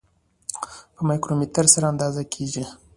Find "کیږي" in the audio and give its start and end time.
2.33-2.63